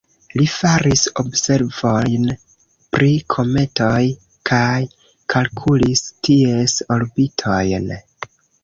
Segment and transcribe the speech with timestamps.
[0.39, 2.25] Li faris observojn
[2.97, 4.01] pri kometoj
[4.53, 4.81] kaj
[5.37, 7.97] kalkulis ties orbitojn.